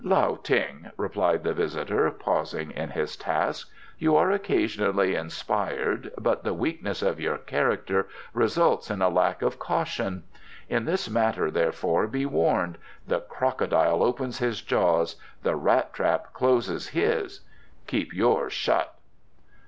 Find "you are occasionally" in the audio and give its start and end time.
3.99-5.13